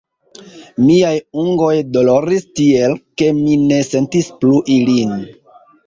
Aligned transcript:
Miaj 0.85 1.11
ungoj 1.41 1.75
doloris 1.99 2.49
tiel, 2.63 2.99
ke 3.23 3.31
mi 3.45 3.61
ne 3.69 3.81
sentis 3.93 4.35
plu 4.43 4.59
ilin. 4.81 5.19